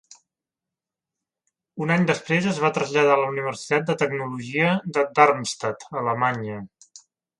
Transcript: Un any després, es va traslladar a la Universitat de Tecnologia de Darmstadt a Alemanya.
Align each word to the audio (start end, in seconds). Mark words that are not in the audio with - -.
Un 1.85 1.93
any 1.95 2.07
després, 2.11 2.47
es 2.53 2.61
va 2.63 2.71
traslladar 2.77 3.13
a 3.17 3.19
la 3.25 3.27
Universitat 3.35 3.87
de 3.91 3.97
Tecnologia 4.05 4.73
de 4.97 5.05
Darmstadt 5.21 5.87
a 5.91 5.95
Alemanya. 6.03 6.57